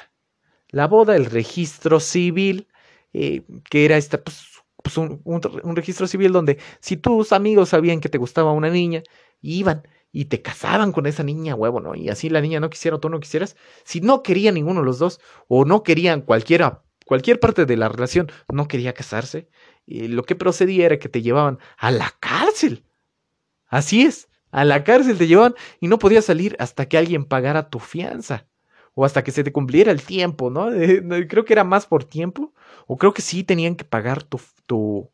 [0.69, 2.67] La boda, el registro civil,
[3.13, 4.47] eh, que era esta, pues,
[4.83, 9.03] pues, un registro civil donde si tus amigos sabían que te gustaba una niña,
[9.41, 9.83] iban
[10.15, 11.93] y te casaban con esa niña, huevo, ¿no?
[11.93, 14.86] Y así la niña no quisiera o tú no quisieras, si no quería ninguno de
[14.86, 19.49] los dos, o no querían cualquiera, cualquier parte de la relación, no quería casarse,
[19.88, 22.86] eh, lo que procedía era que te llevaban a la cárcel.
[23.67, 27.69] Así es, a la cárcel te llevaban y no podías salir hasta que alguien pagara
[27.69, 28.47] tu fianza.
[28.93, 30.71] O hasta que se te cumpliera el tiempo, ¿no?
[30.73, 32.54] Eh, creo que era más por tiempo.
[32.88, 35.12] O creo que sí tenían que pagar tu, tu,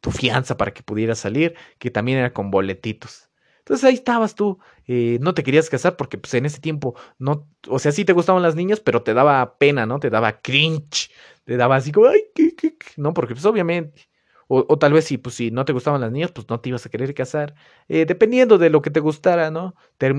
[0.00, 3.31] tu fianza para que pudieras salir, que también era con boletitos.
[3.64, 7.48] Entonces ahí estabas tú, eh, no te querías casar porque pues en ese tiempo no,
[7.68, 10.00] o sea, sí te gustaban las niñas, pero te daba pena, ¿no?
[10.00, 11.10] Te daba cringe,
[11.44, 14.08] te daba así como, ay, qué, qué, qué", no, porque pues obviamente,
[14.48, 16.84] o, tal vez si, pues si no te gustaban las niñas, pues no te ibas
[16.84, 17.54] a querer casar,
[17.88, 19.74] eh, dependiendo de lo que te gustara, ¿no?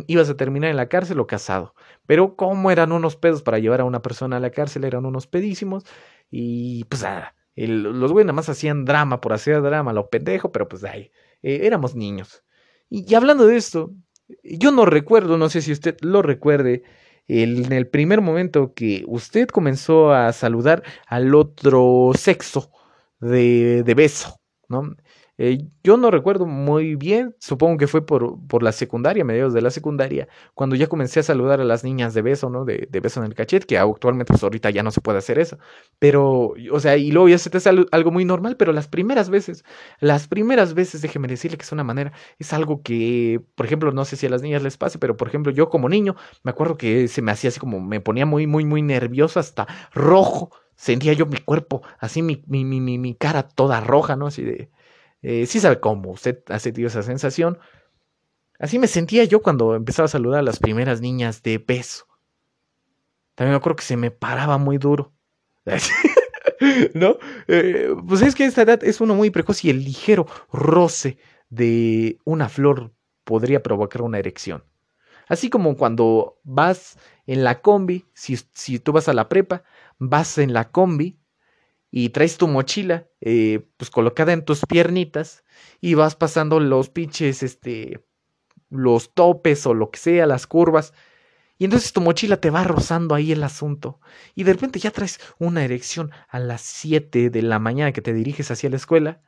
[0.08, 1.76] Ibas a terminar en la cárcel o casado.
[2.08, 5.28] Pero como eran unos pedos para llevar a una persona a la cárcel, eran unos
[5.28, 5.84] pedísimos,
[6.32, 10.52] y pues ah, el- los güeyes nada más hacían drama por hacer drama, lo pendejo,
[10.52, 11.12] pero pues ay,
[11.44, 12.44] eh, éramos niños.
[12.90, 13.94] Y, hablando de esto,
[14.44, 16.84] yo no recuerdo, no sé si usted lo recuerde,
[17.28, 22.72] en el primer momento que usted comenzó a saludar al otro sexo
[23.20, 24.96] de beso, ¿no?
[25.46, 29.62] Eh, yo no recuerdo muy bien, supongo que fue por, por la secundaria, mediados de
[29.62, 32.64] la secundaria, cuando ya comencé a saludar a las niñas de beso, ¿no?
[32.64, 35.40] De, de beso en el cachete, que actualmente pues ahorita ya no se puede hacer
[35.40, 35.58] eso.
[36.00, 39.30] Pero, o sea, y luego ya se te hace algo- muy normal, pero las primeras
[39.30, 39.66] veces,
[40.00, 44.06] las primeras veces, déjeme decirle que es una manera, es algo que, por ejemplo, no
[44.06, 46.78] sé si a las niñas les pase, pero por ejemplo, yo como niño, me acuerdo
[46.78, 50.52] que se me hacía así como, me ponía muy, muy, muy nervioso, hasta rojo.
[50.76, 54.28] Sentía yo mi cuerpo, así mi, mi, mi, mi cara toda roja, ¿no?
[54.28, 54.70] Así de.
[55.24, 57.58] Eh, sí sabe cómo usted ha sentido esa sensación.
[58.60, 62.06] Así me sentía yo cuando empezaba a saludar a las primeras niñas de beso.
[63.34, 65.14] También me acuerdo que se me paraba muy duro.
[66.94, 67.18] ¿No?
[67.48, 71.18] Eh, pues es que a esta edad es uno muy precoz y el ligero roce
[71.50, 74.64] de una flor podría provocar una erección.
[75.28, 79.64] Así como cuando vas en la combi, si, si tú vas a la prepa,
[80.00, 81.18] vas en la combi
[81.96, 85.44] y traes tu mochila, eh, pues colocada en tus piernitas
[85.80, 88.04] y vas pasando los pinches, este,
[88.72, 90.96] los topes o lo que sea, las curvas.
[91.60, 94.00] Y entonces tu mochila te va rozando ahí el asunto.
[94.34, 98.12] Y de repente ya traes una erección a las 7 de la mañana que te
[98.12, 99.22] diriges hacia la escuela.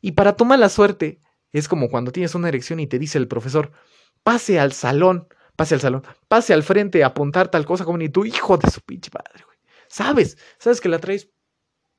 [0.00, 1.18] Y para tu mala suerte,
[1.50, 3.72] es como cuando tienes una erección y te dice el profesor,
[4.22, 8.08] pase al salón, pase al salón, pase al frente a apuntar tal cosa como ni
[8.08, 9.58] tu hijo de su pinche padre, güey.
[9.88, 10.38] ¿Sabes?
[10.58, 11.33] ¿Sabes que la traes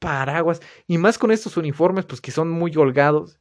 [0.05, 0.61] paraguas?
[0.87, 3.39] Y más con estos uniformes, pues que son muy holgados,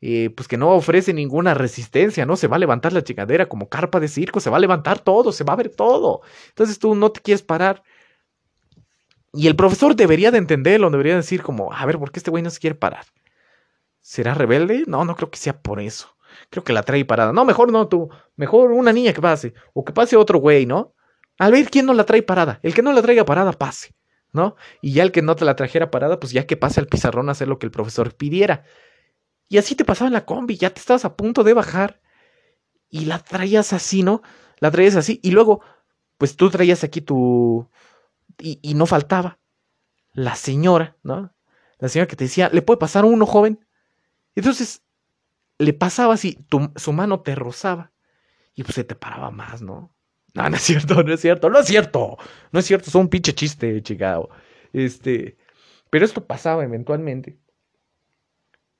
[0.00, 2.36] eh, pues que no ofrece ninguna resistencia, ¿no?
[2.36, 5.32] Se va a levantar la chingadera como carpa de circo, se va a levantar todo,
[5.32, 6.20] se va a ver todo.
[6.48, 7.82] Entonces tú no te quieres parar.
[9.32, 12.42] Y el profesor debería de entenderlo, debería decir como, a ver, ¿por qué este güey
[12.42, 13.04] no se quiere parar?
[14.00, 14.84] ¿Será rebelde?
[14.86, 16.16] No, no creo que sea por eso.
[16.50, 17.32] Creo que la trae parada.
[17.32, 18.08] No, mejor no tú.
[18.36, 19.54] Mejor una niña que pase.
[19.74, 20.94] O que pase otro güey, ¿no?
[21.38, 22.60] A ver quién no la trae parada.
[22.62, 23.94] El que no la traiga parada, pase.
[24.32, 24.56] ¿No?
[24.82, 27.28] Y ya el que no te la trajera parada, pues ya que pase al pizarrón
[27.28, 28.64] a hacer lo que el profesor pidiera.
[29.48, 32.00] Y así te pasaba en la combi, ya te estabas a punto de bajar.
[32.90, 34.22] Y la traías así, ¿no?
[34.58, 35.20] La traías así.
[35.22, 35.62] Y luego,
[36.18, 37.70] pues tú traías aquí tu.
[38.38, 39.38] Y, y no faltaba.
[40.12, 41.34] La señora, ¿no?
[41.78, 43.66] La señora que te decía, ¿le puede pasar uno, joven?
[44.34, 44.82] Entonces,
[45.58, 47.92] le pasaba así, tu, su mano te rozaba.
[48.54, 49.95] Y pues se te paraba más, ¿no?
[50.36, 52.18] No, no es cierto, no es cierto, no es cierto.
[52.52, 54.28] No es cierto, es un pinche chiste, chingado.
[54.72, 55.36] Este.
[55.90, 57.38] Pero esto pasaba eventualmente.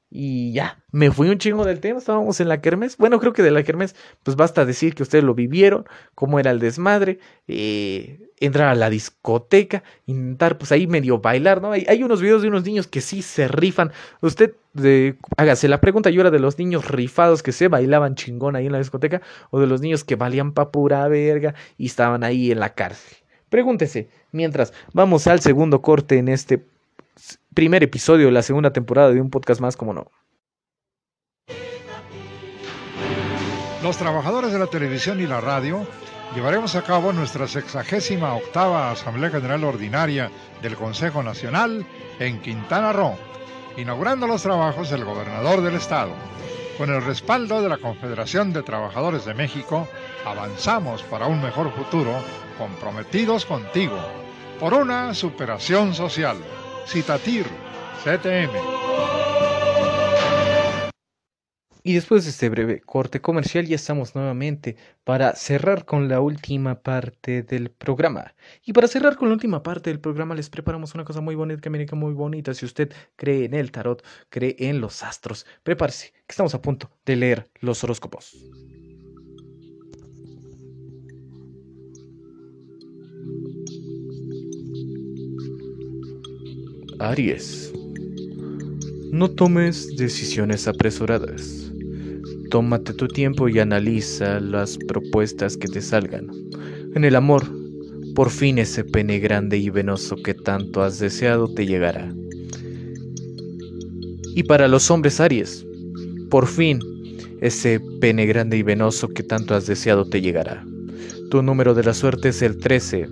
[0.08, 2.96] Y ya, me fui un chingo del tema, estábamos en la kermés.
[2.96, 6.52] Bueno, creo que de la kermés, pues basta decir que ustedes lo vivieron, cómo era
[6.52, 11.72] el desmadre, eh, entrar a la discoteca, intentar pues ahí medio bailar, ¿no?
[11.72, 13.90] Hay, hay unos videos de unos niños que sí se rifan.
[14.20, 18.54] Usted, eh, hágase la pregunta, yo era de los niños rifados que se bailaban chingón
[18.54, 22.22] ahí en la discoteca, o de los niños que valían pa' pura verga y estaban
[22.22, 23.16] ahí en la cárcel.
[23.48, 26.64] Pregúntese, mientras vamos al segundo corte en este
[27.54, 30.10] primer episodio de la segunda temporada de un podcast más, como no.
[33.82, 35.86] Los trabajadores de la televisión y la radio
[36.34, 41.86] llevaremos a cabo nuestra sexagésima octava Asamblea General Ordinaria del Consejo Nacional
[42.18, 43.16] en Quintana Roo,
[43.76, 46.12] inaugurando los trabajos del gobernador del estado.
[46.78, 49.88] Con el respaldo de la Confederación de Trabajadores de México,
[50.26, 52.12] avanzamos para un mejor futuro,
[52.58, 53.96] comprometidos contigo,
[54.58, 56.36] por una superación social.
[56.86, 57.44] Citatir,
[58.04, 58.50] CTM.
[61.82, 66.82] Y después de este breve corte comercial ya estamos nuevamente para cerrar con la última
[66.82, 68.34] parte del programa.
[68.64, 71.60] Y para cerrar con la última parte del programa les preparamos una cosa muy bonita,
[71.60, 72.54] que muy bonita.
[72.54, 76.90] Si usted cree en el tarot, cree en los astros, prepárese, que estamos a punto
[77.04, 78.36] de leer los horóscopos.
[86.98, 87.72] Aries.
[89.12, 91.70] No tomes decisiones apresuradas.
[92.50, 96.28] Tómate tu tiempo y analiza las propuestas que te salgan.
[96.94, 97.44] En el amor,
[98.14, 102.14] por fin ese pene grande y venoso que tanto has deseado te llegará.
[104.34, 105.66] Y para los hombres Aries,
[106.30, 106.80] por fin
[107.40, 110.64] ese pene grande y venoso que tanto has deseado te llegará.
[111.30, 113.08] Tu número de la suerte es el 13.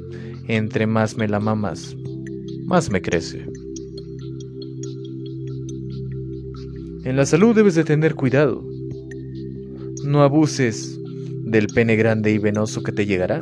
[0.48, 1.96] Entre más me la mamas,
[2.64, 3.46] más me crece.
[7.04, 8.64] En la salud debes de tener cuidado.
[10.04, 10.98] No abuses
[11.44, 13.40] del pene grande y venoso que te llegará.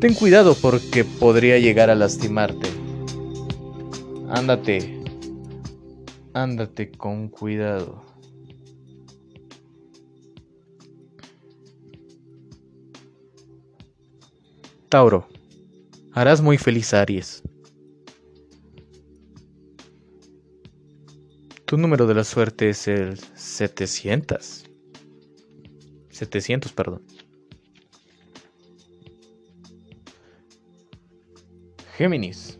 [0.00, 2.68] Ten cuidado porque podría llegar a lastimarte.
[4.28, 5.02] Ándate.
[6.32, 8.04] Ándate con cuidado.
[14.88, 15.26] Tauro.
[16.12, 17.42] Harás muy feliz a Aries.
[21.76, 24.64] Número de la suerte es el 700.
[26.08, 27.02] 700, perdón.
[31.96, 32.58] Géminis.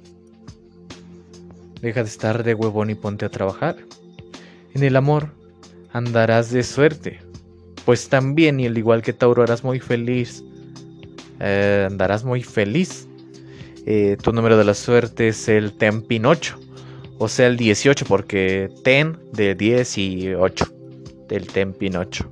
[1.80, 3.76] Deja de estar de huevón y ponte a trabajar.
[4.74, 5.32] En el amor
[5.92, 7.20] andarás de suerte.
[7.86, 10.44] Pues también, y al igual que Tauro, harás muy feliz.
[11.40, 13.08] Eh, andarás muy feliz.
[13.86, 16.58] Eh, tu número de la suerte es el Tempinocho.
[17.18, 20.66] O sea, el 18, porque Ten de 10 y 8.
[21.28, 22.30] Del Tempinocho.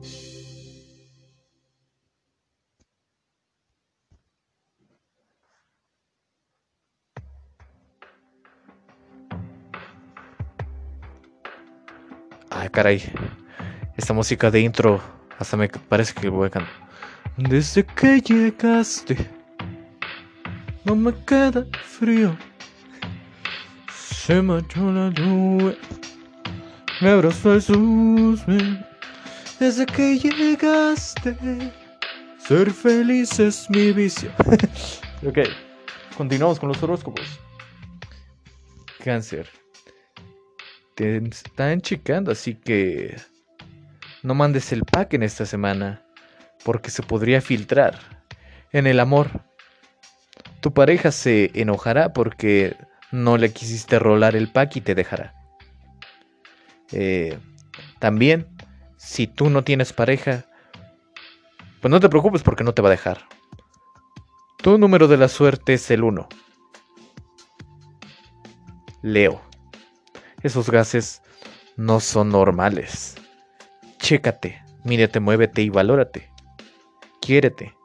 [12.51, 13.03] Ay, caray.
[13.97, 15.01] Esta música de intro
[15.39, 16.67] hasta me parece que voy a.
[17.37, 19.17] Desde que llegaste,
[20.85, 22.37] no me queda frío.
[24.25, 25.77] Se marchó la nube,
[27.03, 28.79] me abrazó el suspiro.
[29.61, 31.37] Desde que llegaste,
[32.39, 34.31] ser feliz es mi vicio.
[35.29, 35.41] ok,
[36.17, 37.39] continuamos con los horóscopos.
[39.05, 39.47] Cáncer
[40.95, 43.19] te están checando, así que
[44.23, 46.03] no mandes el pack en esta semana,
[46.65, 47.99] porque se podría filtrar.
[48.73, 49.29] En el amor,
[50.61, 52.75] tu pareja se enojará porque
[53.15, 55.35] no le quisiste rolar el pack y te dejará.
[56.91, 57.39] Eh,
[58.01, 58.49] también,
[58.97, 60.47] si tú no tienes pareja,
[61.81, 63.29] pues no te preocupes porque no te va a dejar.
[64.59, 66.29] Tu número de la suerte es el 1.
[69.03, 69.41] Leo.
[70.43, 71.23] Esos gases
[71.77, 73.15] no son normales.
[73.99, 76.33] Chécate, mírate, muévete y valórate.
[77.21, 77.77] Quiérete.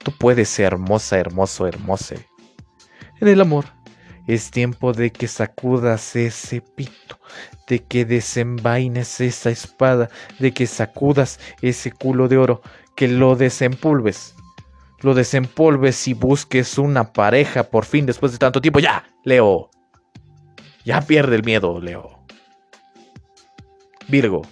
[0.00, 2.28] Tú puedes ser hermosa, hermoso, hermose.
[3.20, 3.64] En el amor,
[4.26, 7.18] es tiempo de que sacudas ese pito,
[7.68, 10.08] de que desenvaines esa espada,
[10.38, 12.62] de que sacudas ese culo de oro,
[12.96, 14.34] que lo desempulves.
[15.00, 18.78] Lo desempolves y busques una pareja por fin después de tanto tiempo.
[18.78, 19.68] Ya, Leo.
[20.84, 22.24] Ya pierde el miedo, Leo.
[24.08, 24.42] Virgo.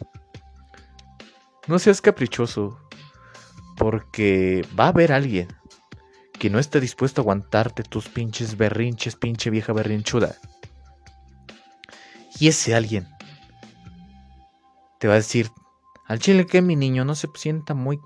[1.67, 2.79] No seas caprichoso,
[3.77, 5.49] porque va a haber alguien
[6.43, 10.35] que no esté dispuesto a aguantarte tus pinches berrinches, pinche vieja berrinchuda.
[12.41, 13.07] Y ese alguien
[14.99, 15.51] te va a decir,
[16.05, 18.01] al chile que mi niño no se sienta muy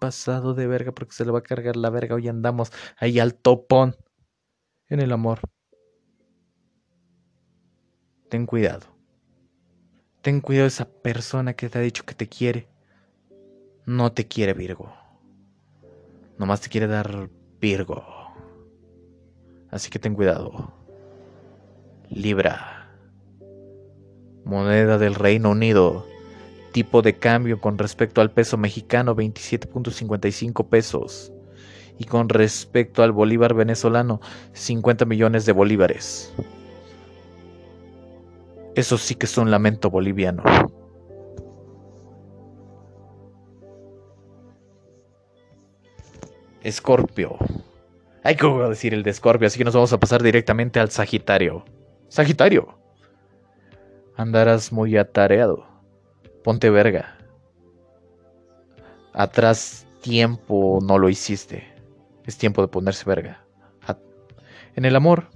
[0.00, 2.16] pasado de verga porque se le va a cargar la verga.
[2.16, 3.94] Hoy andamos ahí al topón
[4.88, 5.38] en el amor
[8.28, 8.86] ten cuidado.
[10.20, 12.66] Ten cuidado de esa persona que te ha dicho que te quiere.
[13.86, 14.92] No te quiere Virgo.
[16.38, 18.04] Nomás te quiere dar Virgo.
[19.70, 20.72] Así que ten cuidado.
[22.08, 22.90] Libra.
[24.44, 26.06] moneda del Reino Unido.
[26.72, 31.32] Tipo de cambio con respecto al peso mexicano 27.55 pesos.
[31.98, 34.20] Y con respecto al bolívar venezolano
[34.52, 36.32] 50 millones de bolívares.
[38.76, 40.44] Eso sí que es un lamento boliviano.
[46.62, 47.36] Escorpio.
[48.24, 51.64] Hay que decir el de Escorpio, así que nos vamos a pasar directamente al Sagitario.
[52.08, 52.78] Sagitario.
[54.16, 55.66] Andarás muy atareado.
[56.42, 57.16] Ponte verga.
[59.12, 61.66] Atrás tiempo no lo hiciste.
[62.24, 63.44] Es tiempo de ponerse verga.
[64.74, 65.26] En el amor,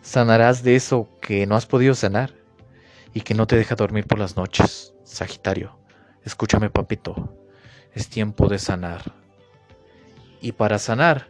[0.00, 2.32] sanarás de eso que no has podido sanar
[3.14, 4.92] y que no te deja dormir por las noches.
[5.04, 5.78] Sagitario,
[6.24, 7.36] escúchame papito.
[7.92, 9.21] Es tiempo de sanar.
[10.42, 11.28] Y para sanar,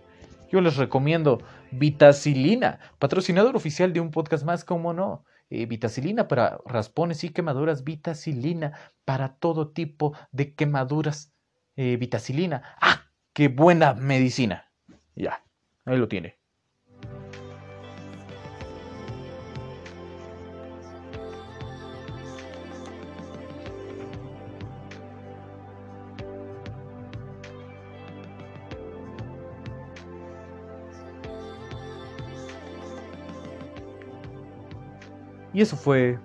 [0.50, 5.24] yo les recomiendo Vitacilina, patrocinador oficial de un podcast más, como no.
[5.50, 8.72] Eh, vitacilina para raspones y quemaduras, vitacilina
[9.04, 11.34] para todo tipo de quemaduras,
[11.76, 12.62] eh, vitacilina.
[12.80, 13.10] ¡Ah!
[13.34, 14.70] ¡Qué buena medicina!
[15.14, 15.44] Ya,
[15.84, 16.41] ahí lo tiene.
[35.54, 36.18] Y eso fue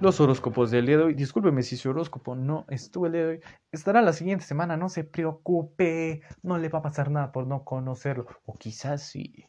[0.00, 1.14] los horóscopos del día de hoy.
[1.14, 3.40] Discúlpeme si su horóscopo no estuvo el día de hoy.
[3.70, 6.22] Estará la siguiente semana, no se preocupe.
[6.42, 8.26] No le va a pasar nada por no conocerlo.
[8.46, 9.44] O quizás sí.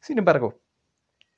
[0.00, 0.60] Sin embargo,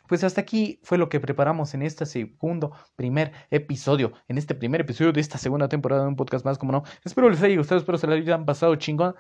[0.09, 4.83] pues hasta aquí fue lo que preparamos en este segundo, primer episodio, en este primer
[4.83, 6.85] episodio de esta segunda temporada de un podcast más, como no.
[7.05, 9.17] Espero les haya gustado, espero se la hayan pasado chingón.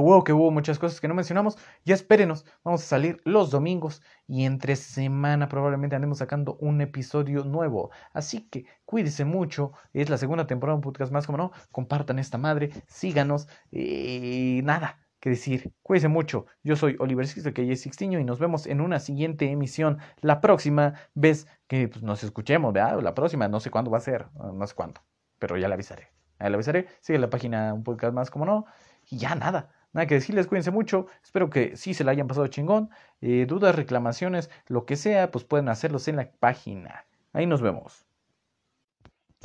[0.00, 1.56] Huevo que hubo muchas cosas que no mencionamos.
[1.84, 7.44] Ya espérenos, vamos a salir los domingos y entre semana probablemente andemos sacando un episodio
[7.44, 7.90] nuevo.
[8.12, 9.72] Así que cuídense mucho.
[9.92, 11.52] Es la segunda temporada de un podcast más, como no.
[11.72, 13.48] Compartan esta madre, síganos.
[13.70, 15.72] Y nada que decir.
[15.82, 16.46] Cuídense mucho.
[16.62, 19.98] Yo soy Oliver Sixto, que es Sixtiño, y nos vemos en una siguiente emisión.
[20.20, 23.00] La próxima vez que pues, nos escuchemos, ¿verdad?
[23.02, 25.00] La próxima, no sé cuándo va a ser, no sé cuándo,
[25.38, 26.12] pero ya le avisaré.
[26.38, 26.86] Ya le avisaré.
[27.00, 28.66] Sigue la página un podcast más, como no.
[29.08, 29.70] Y ya nada.
[29.96, 31.06] Nada que decirles, cuídense mucho.
[31.24, 32.90] Espero que sí se la hayan pasado chingón.
[33.22, 37.06] Eh, dudas, reclamaciones, lo que sea, pues pueden hacerlos en la página.
[37.32, 38.04] Ahí nos vemos.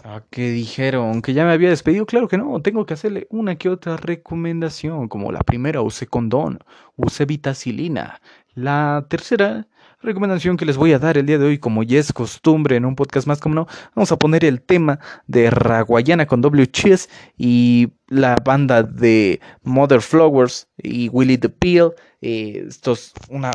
[0.03, 1.21] ¿A qué dijeron?
[1.21, 2.05] ¿Que ya me había despedido?
[2.05, 6.59] Claro que no, tengo que hacerle una que otra recomendación, como la primera, use condón,
[6.97, 8.19] use vitacilina.
[8.53, 9.69] La tercera,
[10.01, 12.85] recomendación que les voy a dar el día de hoy, como ya es costumbre en
[12.85, 17.09] un podcast más como no, vamos a poner el tema de Raguayana con W Cheese
[17.37, 21.91] y la banda de Mother Flowers y Willie the Peel.
[22.21, 23.51] Eh, esto es una,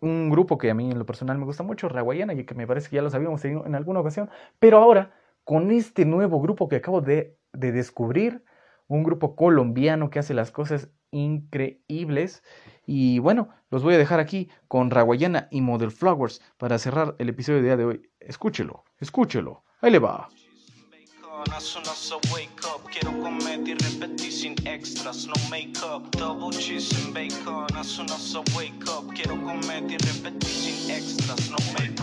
[0.00, 2.66] un grupo que a mí en lo personal me gusta mucho, Raguayana, y que me
[2.66, 5.14] parece que ya lo habíamos tenido en alguna ocasión, pero ahora
[5.44, 8.42] con este nuevo grupo que acabo de descubrir,
[8.88, 12.42] un grupo colombiano que hace las cosas increíbles.
[12.86, 17.28] Y bueno, los voy a dejar aquí con Raguayana y Model Flowers para cerrar el
[17.28, 18.10] episodio de día de hoy.
[18.20, 19.64] Escúchelo, escúchelo.
[19.80, 20.28] Ahí le va.
[22.90, 26.10] Quiero comer y repetir sin extras, no make up.
[26.12, 27.66] Double cheese and bacon.
[27.76, 32.00] As soon as wake up, quiero comer y repetir sin extras, no make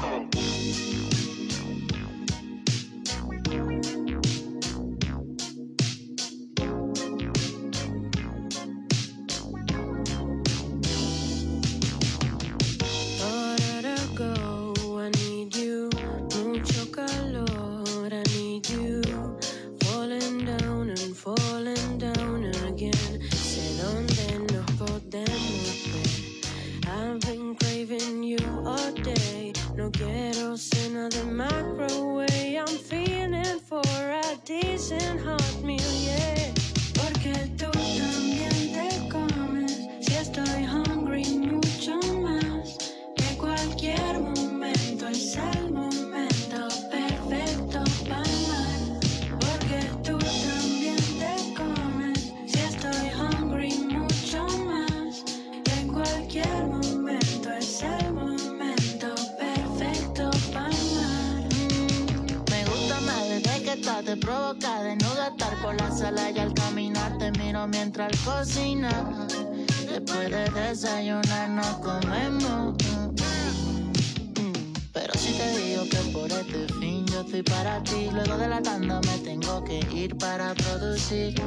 [80.04, 81.42] tengo que ir para producir.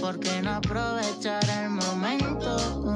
[0.00, 2.94] ¿Por qué no aprovechar el momento?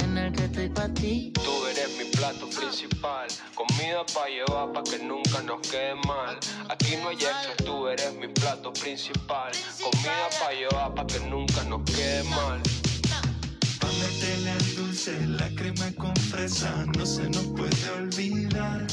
[0.00, 1.32] En el que estoy pa' ti.
[1.34, 6.38] Tú eres mi plato principal, comida pa' llevar pa' que nunca nos quede mal.
[6.68, 9.52] Aquí no hay extras, tú eres mi plato principal,
[9.82, 12.60] comida pa' llevar pa' que nunca nos quede mal.
[14.48, 18.86] Al dulce, la crema con fresa no se nos puede olvidar.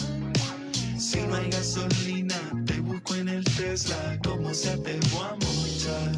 [0.97, 2.74] Si no hay gasolina, te
[3.05, 6.11] busco en el Tesla, como sea te voy a mochar.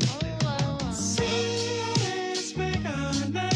[0.94, 3.47] Si eres vegana,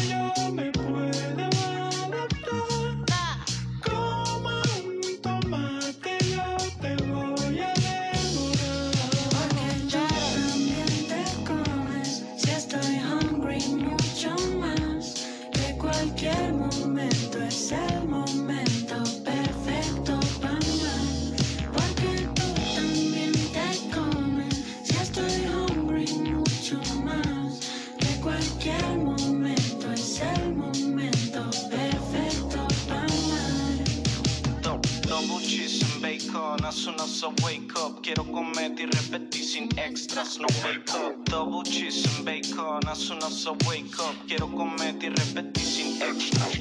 [37.24, 42.24] I wake up Quiero comer y repetir sin extras, no wake up Double cheese and
[42.24, 46.52] bacon, as soon as I wake up Quiero comer y repetir sin extras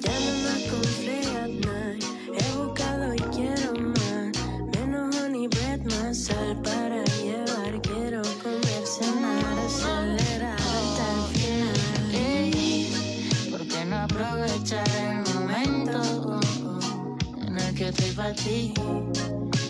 [0.00, 2.04] Ya no más con Free at night.
[2.26, 4.32] He buscado y quiero más.
[4.76, 7.80] Menos honey bread, más sal para llevar.
[7.82, 11.78] Quiero comer, cenar, acelerar hasta el final.
[13.50, 16.40] ¿por qué no aprovechar el momento
[17.46, 18.72] en el que estoy pa' ti?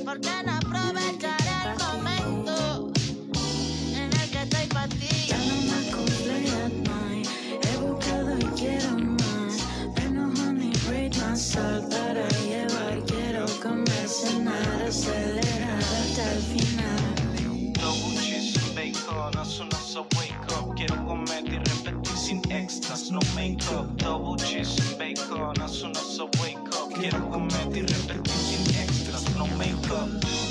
[0.09, 2.91] porque no aprovecharé el momento
[3.93, 5.27] en el que estoy para ti.
[5.29, 7.29] Ya no me confío at night,
[7.63, 9.59] he buscado y quiero más.
[9.97, 13.05] Pero honey, read my soul para llevar.
[13.05, 17.09] Quiero convencionar, acelerar hasta el final.
[19.41, 23.97] As soon as I wake up, quiero comer y repetir sin extras, no make up.
[23.97, 25.61] Double cheese and bacon.
[25.63, 28.28] As soon as I wake up, quiero comer y repetir.
[29.99, 30.48] up.